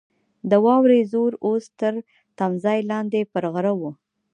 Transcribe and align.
د 0.49 0.51
واورې 0.65 0.99
زور 1.11 1.31
اوس 1.45 1.63
تر 1.79 1.93
تمځای 2.37 2.79
لاندې 2.91 3.19
پر 3.33 3.43
غره 3.53 3.73
وو. 3.79 3.91